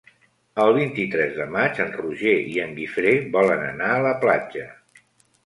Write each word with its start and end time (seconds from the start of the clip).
El 0.61 0.71
vint-i-tres 0.77 1.35
de 1.39 1.45
maig 1.55 1.81
en 1.85 1.91
Roger 1.97 2.33
i 2.55 2.57
en 2.65 2.75
Guifré 2.81 3.13
volen 3.37 3.63
anar 3.69 3.93
a 3.99 4.03
la 4.09 4.17
platja. 4.27 4.67